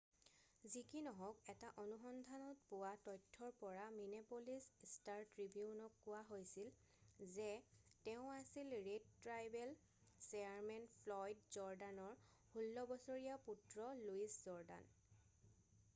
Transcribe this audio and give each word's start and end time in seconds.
যি 0.73 0.81
কি 0.91 0.99
নহওক 1.07 1.41
এটা 1.51 1.67
অনুসন্ধানত 1.81 2.61
পোৱা 2.69 2.93
তথ্যৰ 3.07 3.51
পৰা 3.63 3.83
মিনেপ'লিচ 3.97 4.87
ষ্টাৰ-ট্ৰিবিউনক 4.93 5.99
কোৱা 6.07 6.21
হৈছিল 6.31 7.29
যে 7.35 7.45
তেওঁ 8.07 8.25
আছিল 8.37 8.73
ৰেড 8.87 9.11
ট্ৰাইবেল 9.27 9.75
চেয়াৰমেন 10.29 10.87
ফ্লয়ড 10.95 11.43
জৰ্ডানৰ 11.59 12.19
16 12.63 12.87
বছৰীয়া 12.93 13.37
পুত্ৰ 13.49 13.91
লুইচ 14.09 14.39
জৰ্ডান 14.49 14.91